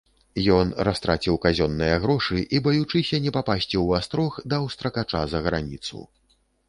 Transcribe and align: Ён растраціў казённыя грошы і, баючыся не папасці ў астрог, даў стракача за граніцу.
Ён 0.59 0.67
растраціў 0.87 1.35
казённыя 1.43 1.99
грошы 2.05 2.39
і, 2.55 2.61
баючыся 2.67 3.19
не 3.25 3.35
папасці 3.37 3.67
ў 3.67 3.87
астрог, 4.01 4.31
даў 4.55 4.63
стракача 4.77 5.21
за 5.35 5.43
граніцу. 5.51 6.03